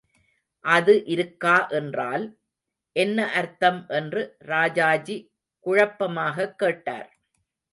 அது 0.65 1.05
இருக்கா 1.05 1.67
என்றால் 1.69 2.25
என்ன 2.95 3.31
அர்த்தம் 3.31 3.85
என்று 3.89 4.35
ராஜாஜி 4.45 5.17
குழப்பமாகக் 5.65 6.57
கேட்டார். 6.57 7.09